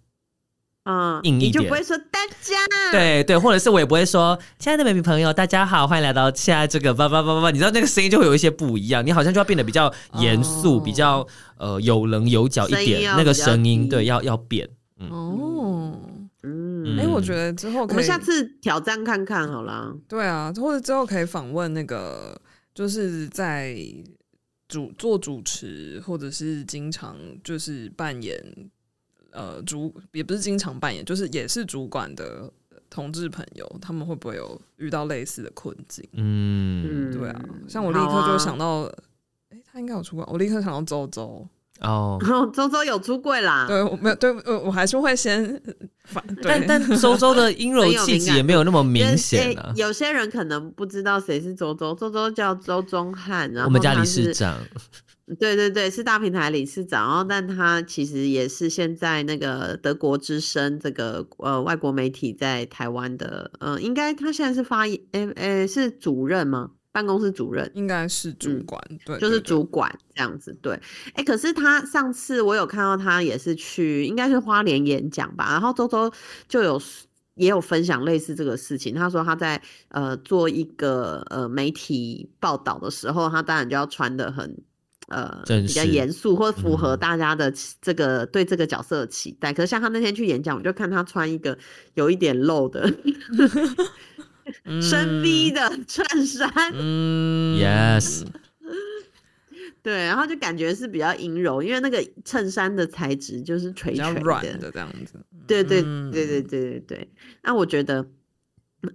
[0.88, 2.54] 嗯，硬一点，你就不会说大家，
[2.92, 11.26] 对对，或者是我也不会说亲爱的美女朋友，大家好，欢迎来到现在这个叭叭叭叭，你知道那个声音就会有一些不一样，你好像就要变得比较严肃，哦、比较
[11.58, 14.68] 呃有棱有角一点，那个声音对要要变。
[15.00, 16.00] 嗯、哦，
[16.44, 19.92] 嗯，哎、欸，我觉得之后可以，我们下次挑战看看好了。
[20.06, 22.40] 对啊，或者之后可以访问那个，
[22.72, 23.76] 就是在
[24.68, 28.42] 主做主持，或者是经常就是扮演。
[29.32, 32.50] 呃，主也不是经常扮演，就是也是主管的
[32.88, 36.02] 同志朋友，他们会不会有遇到类似的困境？
[36.12, 41.46] 嗯，对啊，像我立刻就想到，哎、啊欸，他应该有出过，我立刻想到周周
[41.80, 42.18] 哦，
[42.54, 45.60] 周周有出柜啦，对，我没有，对，我我还是会先
[46.04, 49.80] 反， 但但周周的阴柔气质也没有那么明显啊、欸。
[49.80, 54.58] 有些人可能不知道谁是周周，周周叫周宗翰，然后我们家理事长。
[55.40, 66.70] 对对对，是大平台理事长，然后但他其实也是现在那个德国之声这个呃外国媒体在台湾的，呃，应该他现在是发言，诶诶，是主任吗？
[66.96, 70.80] 办公室主任应该是主管，嗯、对，对，对，就是主管这样子，对。
[71.12, 76.10] 哎，可是他上次我有看到他也是去，应该是花莲演讲吧，然后周周
[76.48, 76.80] 就有
[77.34, 84.56] 也有分享类似这个事情，他说他在呃做一个呃媒体报道的时候，他当然就要穿的很。
[85.08, 89.52] 呃，比较严肃或符合大家的这个、嗯、对这个角色的期待。
[89.52, 91.56] 可是像他那天去演讲，我就看他穿一个
[91.94, 92.92] 有一点露的，
[94.80, 98.24] 深 V 的衬衫，嗯，Yes，
[99.82, 105.14] 对，然后就感觉是比较阴柔，因为那个衬衫的材质就是垂垂的，软的这样子。
[105.46, 105.80] 对对
[106.10, 107.08] 对对对对对。
[107.42, 108.04] 那我觉得，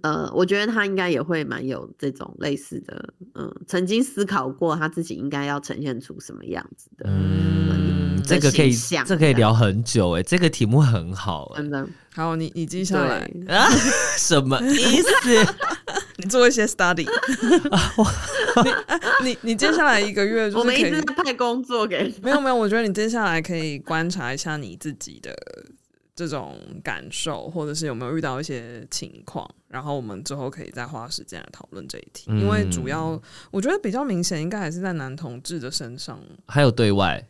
[0.02, 7.06] 呃，我觉得他应该也会蛮有这种类似的，嗯，曾经思考过他自己应该要呈现出什么样子的。
[7.08, 8.74] 嗯，这个可以，
[9.06, 11.86] 这可以聊很久哎，这个题目很好，真的。
[12.14, 13.68] 好，你你记下来啊？
[14.18, 15.08] 什么意思？
[16.18, 17.08] 你做一些 study。
[19.22, 22.12] 你你你接下来一个月就是，我们一直在派工作给。
[22.22, 25.34] 没有没有，我觉得你接下来可以观察一下你自己的
[26.14, 32.26] 这种感受，或者是有没有遇到一些情况，然后我们之后可以再花时间来讨论这一题。
[32.28, 33.18] 嗯、因为主要
[33.50, 37.26] 我觉得比较明显，应该还是在男同志的身上，还有对外。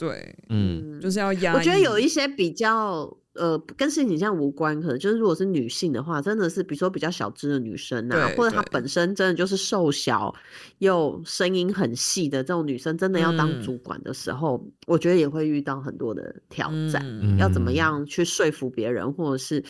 [0.00, 1.54] 对，嗯，就是要压。
[1.54, 3.16] 我觉得有一些比较。
[3.34, 10.34] 呃，跟性倾向无关，可能就是如果是女性的话，真的是比如说比较小只的女生啊，或者她本身真的就是瘦小
[10.78, 19.62] 又声音很细的这种女生，真的要当主管的时候，嗯、我觉得也会遇到很多的挑战，嗯、要怎么样去说服别人，或者是。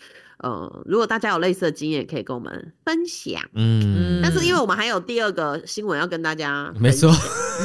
[0.43, 3.43] 呃，如果大家有类似的经验，可以跟我们分享。
[3.55, 7.13] 嗯，但是因为我们还有第二个新闻要跟大家，没错，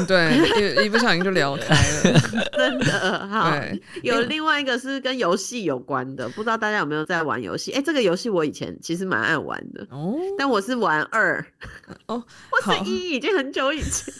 [0.06, 2.20] 对，一不小心就聊开了，
[2.52, 3.50] 真的好。
[4.04, 7.72] 有另外一个是跟游戏有关的，不知道大家有没有在玩游戏？
[7.72, 11.46] 哎、欸，这个游戏我以前其实蛮爱玩的哦，但我是玩二
[12.08, 14.14] 哦， 我是一已经很久以前。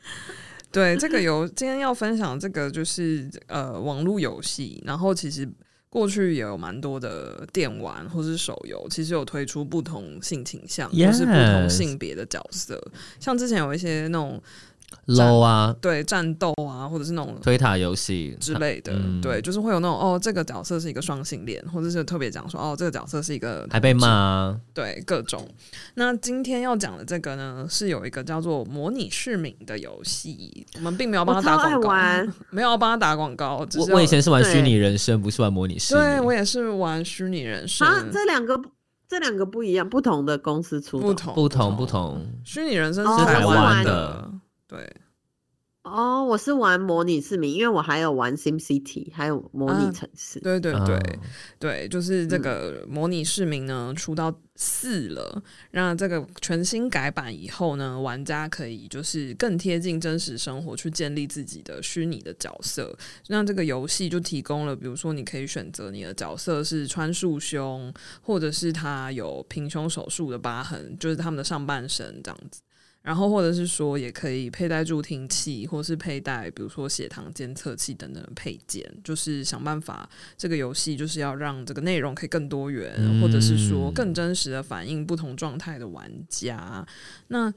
[0.70, 5.48] 对，这个游今天要分享这个就是呃网络游戏，然后其实。
[5.96, 12.78] 过去也有蛮多的电玩或是手游，其实有推出不同性倾向或.是不同性别的角色，
[13.18, 14.38] 像之前有一些那种。
[15.06, 25.48] Low 啊，对，战斗啊，或者是那种推塔游戏之类的，嗯、对，就是会有那种哦，这个角色是一个双性恋，或者是特别讲说哦，这个角色是一个还被骂、啊，对，各种。
[25.94, 31.80] 那今天要讲的这个呢，是有一个叫做模拟市民的游戏，我们并没有帮他打广
[32.26, 33.66] 告，没有帮他打广告。
[33.76, 36.02] 我我以前是玩虚拟人生，不是玩模拟市民。
[36.02, 37.86] 对，我也是玩虚拟人生。
[37.86, 38.60] 啊，这两个
[39.08, 42.26] 这两个不一样，不同的公司出的，不同不同不同。
[42.44, 44.30] 虚拟人生是台湾的。
[44.68, 44.96] 对，
[45.84, 50.40] 哦，我是玩模拟市民，因为我还有玩 Sim City，还有模拟城市。
[50.40, 51.18] 啊、对对对、哦、
[51.60, 55.40] 对，就是这个模拟市民呢，出到四了。
[55.70, 62.92] 那、嗯、这个全新改版以后呢，玩家可以就是更贴近真实生活，去建立自己的虚拟的角色。
[63.28, 72.60] 那这个游戏就提供了，比如说你可以选择你的角色是穿束胸，或者是他有平胸手术的疤痕，就是他们的上半身这样子。
[73.06, 80.08] 然后，或者是说，也可以佩戴助听器，或是佩戴，比如说血糖监测器等等的配件，就是想办法。
[80.36, 86.84] 这个游戏就是要让这个内容可以更多元，嗯、或者是说更真实的反映不同状态的玩家。
[87.28, 87.54] 那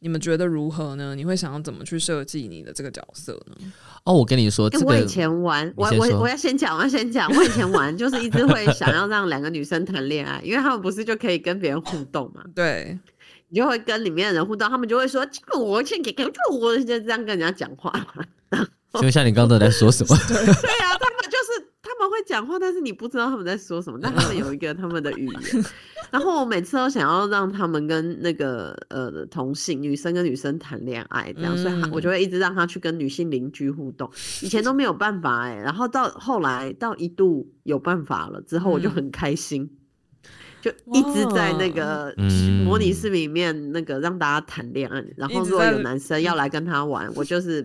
[0.00, 1.14] 你们觉得如何呢？
[1.14, 3.72] 你会想要怎么去设计你的这个角色呢？
[4.04, 12.44] 哦，我跟你说，这个、我以前玩，我我我要先讲，我要先讲，我以前玩就是一直会想要让两个女生谈恋爱，因为他们不是就可以跟别人互动嘛？
[12.54, 12.98] 对。
[13.50, 17.92] 你就会跟里面的人互动，他们就会说：“这个我先给给这我就这样跟人家讲话。
[19.00, 20.16] ”就像你刚才在说什么？
[20.26, 23.98] 对 对啊，他们就是他们会讲话，但是你不知道他们在说什么。
[24.02, 25.64] 但他们有一个他们的语言。
[26.10, 34.10] 然后我每次都想要让他们跟那个呃同性女生跟女生谈恋爱，这样，所以我就会一直让他去跟女性邻居互动。
[34.42, 39.70] 以前都没有办法哎、欸，然后到后来到一度有办法了之后，我就很开心。
[40.60, 42.14] 就一直在那个
[42.64, 47.62] 模拟市民里面，那个让大家谈恋爱，嗯、然后如果有男生要来跟他玩，我就是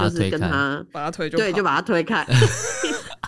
[0.00, 2.26] 就是跟他把他推对，就把他推开。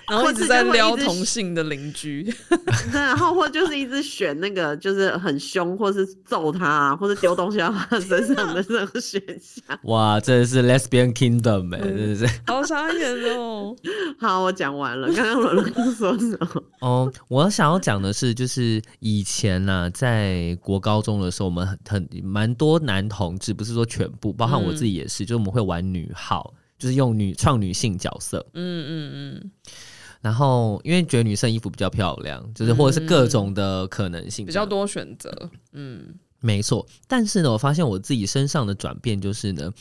[0.09, 2.23] 然后一直在撩同性的邻居，
[2.92, 9.79] 对，然后或就是一直选那个就是很凶，或是揍他，啊，或者丢东西到他身上的这个选项。
[9.85, 13.75] 哇，真的是 Lesbian Kingdom 哎，真的是好傻眼哦。
[14.21, 15.12] 好，我讲完了。
[15.12, 16.62] 刚刚伦伦说什么？
[16.81, 28.47] 哦，我想要讲的是，就是以前呢，啊，在国高中的时候，我们很很蛮多男同志，不是说全部，包含我自己也是，嗯、就是我们会玩女号，就是用女创女性角色。
[28.55, 29.51] 嗯嗯嗯。
[30.27, 35.31] 然后，因为觉得女生衣服比较漂亮，就是或者是各种的可能性、嗯、比较多选择。
[35.71, 36.85] 嗯，没错。
[37.07, 39.72] 但是呢，我发现我自己身上的转变就是呢，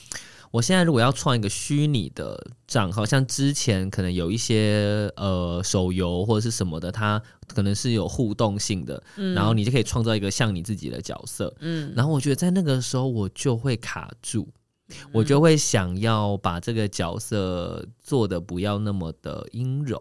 [0.52, 11.52] 我现在如果要创一个虚拟的账号，像之前可能有一些呃手游或者是什么的，它可能是有互动性的，嗯、然后你就可以创造一个像你自己的角色。
[11.60, 14.48] 嗯，然后我觉得在那个时候我就会卡住，
[14.90, 20.00] 嗯、我就会想要把这个角色做的不要那么的阴柔。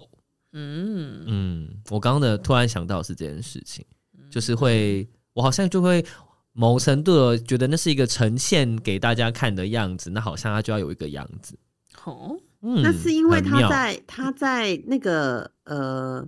[0.55, 3.85] 嗯嗯，我刚刚的突然想到是这件事情，
[4.31, 6.05] 就是会我好像就会
[6.53, 11.59] 某程度的觉得那是一个呈现给大家看的样子，那好像他就要有一个样子。
[12.05, 16.25] 哦，嗯，那是因为他在他在那个呃，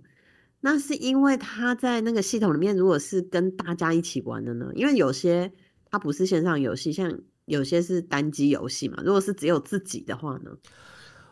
[0.61, 4.71] 那是因为他在那个系统里面，如果是跟大家一起玩的呢？
[4.75, 5.53] 因为有些
[5.89, 9.01] 它不是线上游戏，像有些是单机游戏嘛。
[9.05, 10.51] 如果是只有自己的话呢？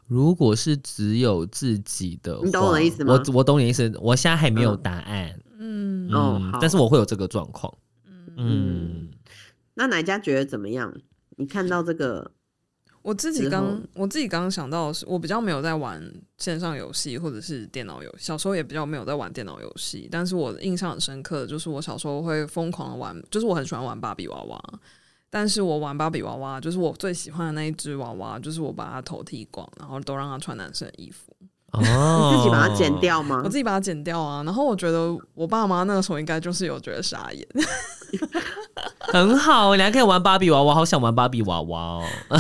[0.07, 5.39] 如果是只有自己的，你懂我的意思吗我我懂你的意思，我现在还没有答案。
[5.59, 7.73] 嗯哦好但是我会有这个状况。
[8.07, 9.09] 嗯，嗯，
[9.75, 10.95] 那哪家觉得怎么样？
[11.37, 12.31] 你看到这个，
[13.03, 16.03] 我自己刚我自己刚刚想到的是，我比较没有在玩
[16.37, 24.81] 线上游戏或者是电脑游戏，小时候也比较没有在玩电脑游戏，但是我印象很深刻的就是我小时候会疯狂的玩，就是我很喜欢玩芭比娃娃。
[25.35, 31.35] 但是我玩芭比娃娃，就是我最喜欢的那一只娃娃，就是我把它头剃光，然后都让它穿男生的衣服。
[31.73, 33.49] 哦，你 自己把它剪掉吗我？
[33.49, 34.45] 自己把它剪掉啊。
[34.45, 37.45] 然后我觉得我爸妈那个时候应该就是有觉得傻眼。
[39.13, 42.05] 很好，你还可以玩芭比娃娃，好想玩芭比娃娃哦。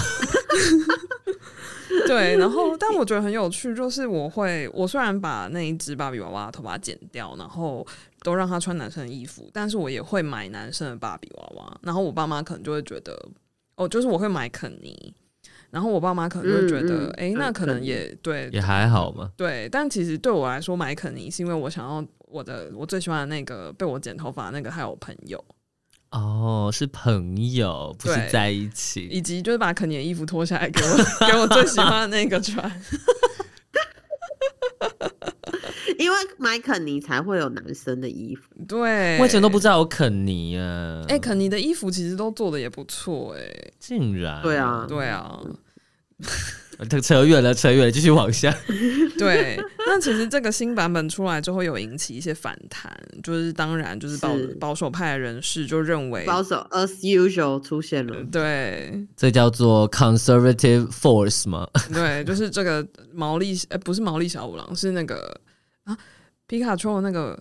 [2.06, 7.84] 对，然后但我觉得很有趣，就是我会，我虽然把那一只芭比娃娃的头发剪掉，然后
[8.24, 11.78] 都让他穿男生的衣服，但是我也会买男生的芭比娃娃。
[11.82, 13.14] 然后我爸妈可能就会觉得，
[13.76, 15.14] 哦，就是我会买肯尼，
[15.70, 19.30] 然后我爸妈可能就会觉得，哎、嗯嗯那可能也对，也还好嘛。
[19.36, 19.68] 对。
[19.68, 25.44] 但其实对我来说，买肯尼是因为我想要我的我最喜欢的那个被我剪头发的那个还有朋友，
[26.10, 29.06] 哦，是朋友，不是对在一起。
[29.08, 30.96] 以及就是把肯尼的衣服脱下来给我
[31.30, 32.82] 给我最喜欢的那个穿。
[35.98, 38.42] 因为买肯尼才会有男生的衣服。
[38.66, 41.04] 对，我以前都不知道有肯尼啊。
[41.08, 45.40] 哎、肯尼的衣服其实都做的也不错，哎，竟然对啊对啊，
[46.88, 48.54] 扯 扯远了，扯远了，继续往下。
[49.18, 49.58] 对。
[49.86, 52.90] 那其实这个新版本出来之后，有引起一些反弹，
[53.22, 61.68] 就是当然就是保是保守派的人士就认为，保守 as usual 出现了，对这叫做 conservative force 吗？
[61.92, 65.38] 对，就是这个毛利，哎、不是毛利小五郎，是那个
[65.84, 65.96] 啊，
[66.46, 67.38] 皮卡丘的那个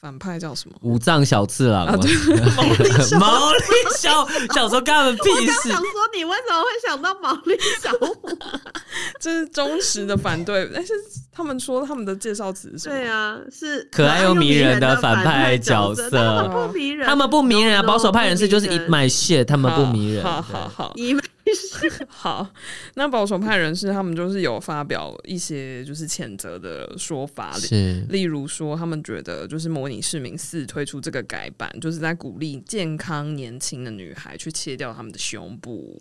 [0.00, 0.76] 反派叫什么？
[0.82, 1.92] 五藏小次郎吗？
[1.92, 2.10] 啊，对，
[2.56, 3.58] 毛利小毛利
[3.98, 5.78] 小小时候干他们屁事想。
[5.78, 8.38] 说，你为什么会想到毛利小五？
[9.20, 10.92] 这是忠实的反对，但是
[11.32, 12.94] 他们说他们的介绍词是什么？
[12.94, 20.22] 对啊，是可爱又迷人的反派角角色他们不迷人，他们不迷人啊保守派人士就是人 my shit，他们不迷人。
[20.22, 21.22] 好好好，以为
[21.54, 22.48] 是 好，
[22.94, 36.00] 那保守派人士他们就是有发表一些就是谴责的说法，是例如说他们觉得就是《模拟市民四》推出这个改版，就是在鼓励健康年轻的女孩去切掉他们的胸部。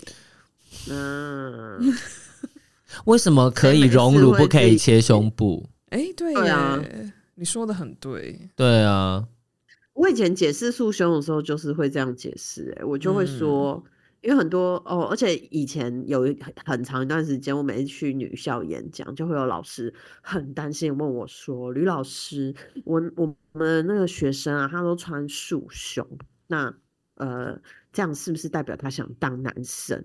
[0.89, 1.79] 嗯，
[3.05, 5.69] 为什么可以荣辱，不可以切胸部？
[5.89, 6.83] 哎、对呀，啊
[7.35, 8.49] 你说的很对。
[8.55, 9.25] 对啊，
[9.93, 13.81] 我以前解释束胸的时候就是会这样解释，哎，我就会说，
[14.25, 22.51] 因为很多哦，而且以前有一很长一段时间，我每次去女校演讲，就会有老师很担心问我说：“吕老师，
[22.85, 26.03] 我我们那个学生啊，他都穿束胸，
[26.47, 26.75] 那
[27.17, 27.61] 呃，
[27.93, 30.03] 这样是不是代表他想当男生？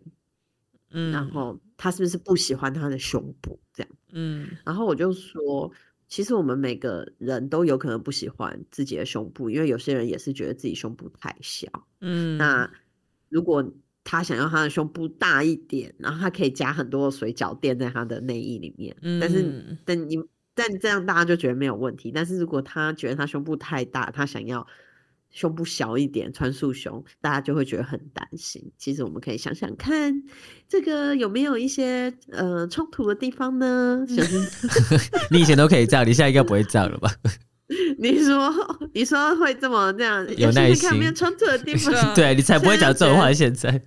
[0.91, 3.59] 嗯，然后他是不是不喜欢他的胸部？
[3.73, 5.73] 这样？”嗯然后我就说，
[6.09, 11.66] 其实我们每个人都有可能不喜欢自己的胸部，因为有些人也是觉得自己胸部太小。
[12.01, 12.71] 嗯，那
[13.31, 13.64] 如果
[14.03, 20.18] 他想要他的胸部大一点，然后他可以加很多水饺垫在他的内衣里面，嗯但是但你
[20.55, 22.11] 但这样大家就觉得没有问题。
[22.12, 24.66] 但是如果他觉得他胸部太大，他想要
[25.30, 28.72] 胸部小一点，穿束胸，大家就会觉得很担心。
[28.76, 30.22] 其实我们可以想想看，
[30.68, 34.05] 这个有没有一些呃冲突的地方呢？
[35.30, 37.11] 你以前都可以这样，你现在应该不会这样了吧？
[37.99, 38.53] 你说，
[38.93, 42.14] 你说会这么这样，有耐心看有没有冲突的地方。
[42.14, 43.33] 对你才不会讲这种话。
[43.33, 43.81] 现在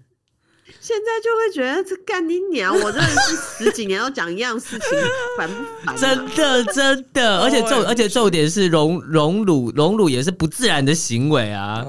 [0.79, 2.73] 现在就会觉得这干你娘！
[2.73, 4.99] 我真的是十几年都讲一样事情，
[5.37, 5.55] 烦不
[5.85, 5.97] 烦啊？
[5.97, 11.85] 真的真的，而且重而且重点是荣荣辱荣辱也是不自然的行为啊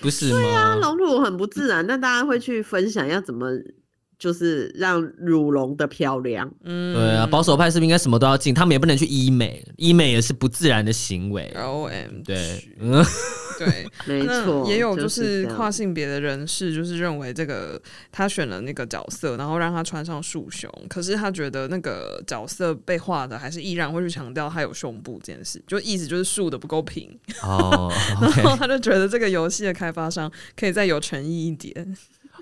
[0.00, 0.48] 不是吗？
[0.48, 3.48] 啊，荣辱很不自然，那大家会去分享要怎么，
[4.18, 6.50] 就是让乳隆的漂亮。
[6.64, 8.54] 嗯，对啊，保守派是不是应该什么都要禁？
[8.54, 11.52] 他们也不能去医美，医美也是不自然的行为。
[11.56, 13.04] O M 对，嗯，
[13.58, 27.92] 对， 没那错，也有就就是跨性别的人士，就是认为这个他选了那个角色，然后让他穿上束胸，可是他觉得那个角色被画的还是依然会去强调他有胸部这件事，就意思就是竖的不够平，哦
[28.36, 31.96] 然后他就觉得这个游戏的开发商可以再有诚意一点。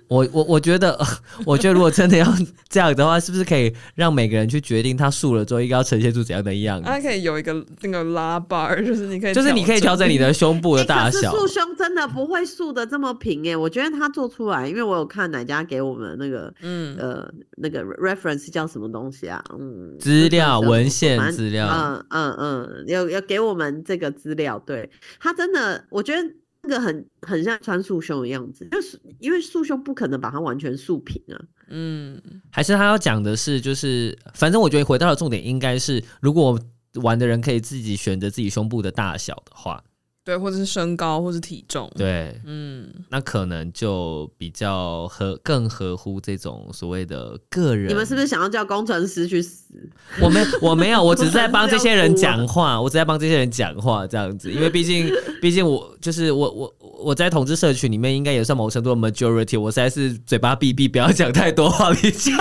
[0.09, 0.99] 我我我觉得，
[1.47, 2.27] 我觉得如果真的要
[2.69, 6.87] 这样的话，是不是可以让每个人去决定他束了之后应该要呈现出怎样的样子？
[6.87, 11.31] 它可以有一个那个拉 bar，就是你可以，就是你可以调整你的胸部的大小。
[11.31, 19.43] 束、欸、胸真的不会束的这么平哎，我觉得他做出来，因为我有看哪家给我们那个，嗯呃那个 reference 叫什么东西啊？
[19.59, 26.23] 嗯，资料文献资料，嗯嗯嗯，有有给我们这个资料，对他真的，我觉得。
[26.65, 31.37] 这个很很像穿束胸的样子，就是因为束胸不可能把它完全束平啊。
[31.69, 36.59] 嗯，还是他要讲的是，就是反正我觉得回到了重点应该是，如果
[37.03, 39.85] 玩的人可以自己选择自己胸部的大小的话。
[40.25, 47.91] 对，或者是身高，或是体重，对，嗯，那可能就比较合，更合乎这种所谓的个人。
[47.91, 49.75] 你们是不是想要叫工程师去死？
[50.23, 55.11] 我没，我没有，我只是在帮这些人讲话，我只在帮这些人讲话这样子，因为毕竟，
[55.43, 62.33] 毕竟我就是我，我我在同志社群里面应该也算某程度的 majority，我实在是嘴巴闭闭，不要讲太多话，比较。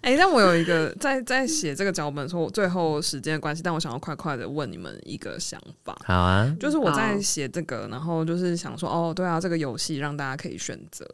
[0.00, 5.96] 哎、欸，但我有一个在在写这个脚本的时候，我最后时间的关系，但我想要快快的问你们一个想法。
[6.04, 11.06] 好啊，就是我在写这个，然后就是想说，哦，对啊，这个游戏让大家可以选择。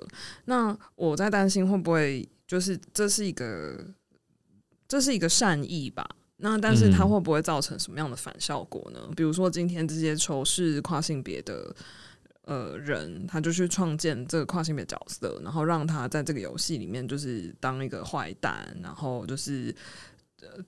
[0.47, 3.85] 那我在担心会不会就是这是一个
[4.89, 6.09] 这是一个善意吧？
[6.39, 9.01] 那但是它会不会造成什么样的反效果呢？
[9.09, 11.75] 嗯、比如说今天这些仇视跨性别的。
[12.49, 19.75] 呃，人他就去创建这个跨性别角色，然后让他在这个游戏里面就是当一个坏蛋，然后就是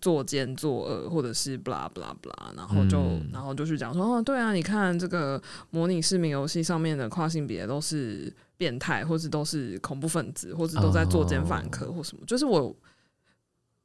[0.00, 12.76] 作奸作恶，或者是 blah blah blah，然后就、嗯、然后就去讲说，哦，对啊，你看这个模拟市民游戏上面的跨性别都是变态，或是都是恐怖分子，或者都在作奸犯科或什么，哦、就是我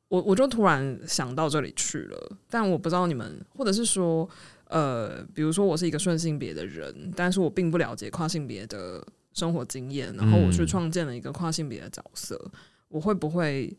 [0.07, 4.29] 我我就突然想到这里去了，但我不知道你们，或者是说。
[4.69, 12.51] 呃，比如说我是一个顺性别的人，但是我并不了解跨性别的生活经验，然后我去创建了一个跨性别的角色，嗯，
[12.87, 13.71] 我会不会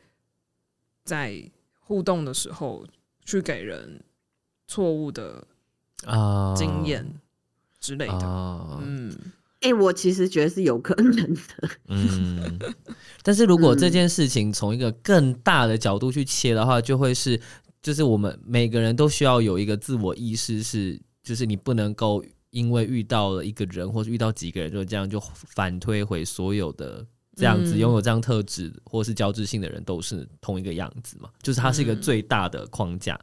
[1.02, 1.42] 在
[1.85, 2.85] 互动的时候
[3.24, 4.03] 去给人
[4.66, 5.47] 错误的
[6.05, 6.55] 啊。
[6.57, 7.07] 经验
[7.78, 8.14] 之类的？
[8.14, 9.12] 哦，嗯，
[9.61, 11.41] 哎，欸，我其实觉得是有可能的，
[11.89, 12.59] 嗯，
[13.22, 17.41] 但是如果这件事情从一个更大的角度去切的话，就会是。
[17.82, 27.07] 就是我们每个人都需要有一个自我意识，是就是你不能够因为遇到了一个人或者遇到几个人就这样就反推回所有的
[27.37, 31.30] 这样子拥有这样特质或是交织性的人都是同一个样子嘛？
[31.43, 33.18] 就是它是一个最大的框架，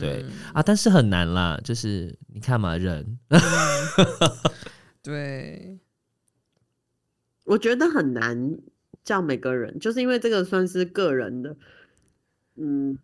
[0.00, 1.60] 对啊，但是很难啦。
[1.64, 3.18] 就是你看嘛，人，
[5.02, 5.78] 对，
[7.44, 8.58] 我觉得很难
[9.04, 11.56] 叫每个人，就是因为这个算是个人的，
[12.56, 12.98] 嗯。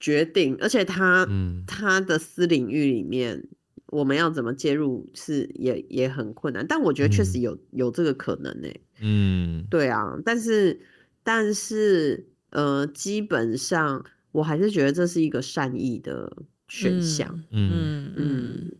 [0.00, 3.48] 决定，而且他、嗯、他的私领域里面，
[3.86, 6.66] 我们要怎么介入是也也很困难。
[6.66, 8.80] 但我觉得确实有、嗯、有这个可能呢、欸。
[9.04, 10.80] 嗯，对啊，但是
[11.22, 16.32] 但是呃，基本上我还是觉得这是一个善意的
[16.68, 17.44] 选项。
[17.50, 18.14] 嗯嗯。
[18.16, 18.72] 嗯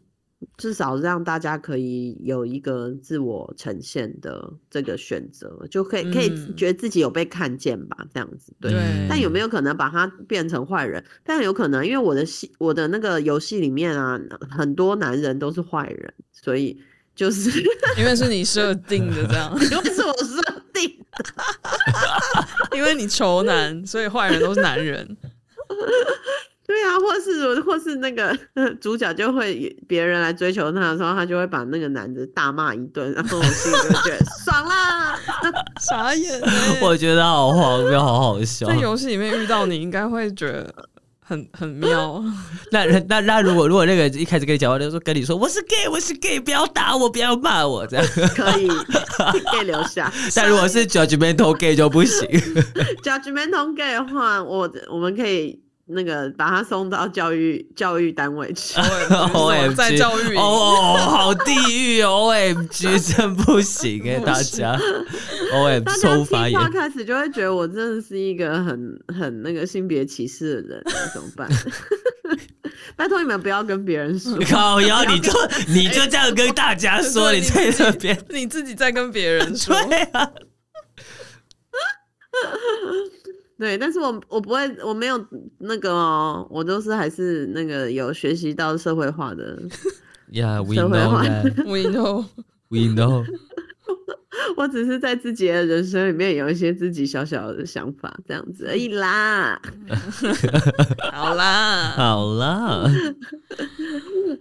[0.59, 8.71] 至少让大家可以有一个自我呈现的这个选择，就可以可以觉得自己有被看见吧，这样子对。
[8.71, 9.07] 对。
[9.09, 11.03] 但有没有可能把他变成坏人？
[11.25, 14.21] 但有可能，因为我的戏，我的那个游戏里面啊，
[14.51, 16.79] 很多男人都是坏人，所以
[17.15, 17.51] 就是
[17.97, 20.41] 因为是你设定的这样， 因为是我设
[20.73, 25.17] 定的， 因为你仇男，所以坏人都是男人。
[26.67, 28.37] 对啊，或是或是那个
[28.81, 35.15] 主角就会别人来追求他的时候，他就会把那个男的大骂一顿，然后我心里就觉得爽啦，
[35.79, 36.41] 傻眼。
[36.81, 38.67] 我觉得好荒谬，好好笑。
[38.67, 40.75] 在游戏里面遇到你应该会觉得
[41.25, 42.23] 很 很妙。
[42.71, 48.07] 那那那如果如果那个一开始跟你讲话就说跟你说我是 gay，我是 gay，不要打我，不要骂我，这样
[48.37, 50.13] 可以可以留下。
[50.35, 52.29] 但如果是 judgmental gay 就不行。
[53.03, 55.64] judgmental gay 的话，我我们可以。
[55.87, 58.81] 那个把他送到教育教育单位去，
[59.35, 64.79] O M G，在教育哦哦，好地狱，O M G， 真不行哎， 大家
[65.53, 71.49] ，O M 大家开始就会觉得我真的是一个很很那个性别歧视的人，怎么办？
[72.97, 75.33] 拜托你们不要跟别人说，靠腰，你就
[75.69, 79.75] 你就这样跟大家说，你在这边，你自己在跟别人说。
[79.85, 80.09] 对，
[83.59, 85.25] 但是我我不会，我没有
[85.59, 89.63] 那个哦，我都是还是那个有学习到社会化的。
[90.33, 93.25] Yeah，we know，we know，we know。
[94.57, 99.61] 我只是在自己的人生里面有一些自己小小的想法，这样子而已啦。
[101.13, 102.85] 好啦，好啦，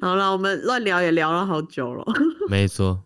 [0.02, 2.04] 好啦，我们乱聊也聊了好久了。
[2.50, 3.04] 没错。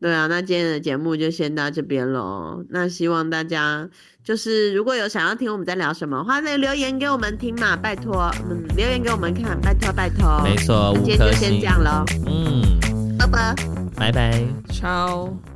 [0.00, 2.64] 对啊，那今天的节目就先到这边喽。
[2.70, 3.90] 那希望大家
[4.24, 10.40] 就是如果有想要听我们在聊什么的话，那留言给我们听嘛，拜托，嗯，留言给我们看，拜托拜托。
[10.42, 12.04] 没错，今天就先这样喽。
[12.26, 12.78] 嗯，
[13.18, 13.54] 拜拜，
[13.96, 15.53] 拜拜，ciao。